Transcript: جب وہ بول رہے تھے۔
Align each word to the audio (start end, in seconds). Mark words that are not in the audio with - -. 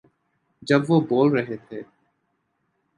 جب 0.61 0.81
وہ 0.89 1.01
بول 1.01 1.31
رہے 1.31 1.57
تھے۔ 1.57 1.81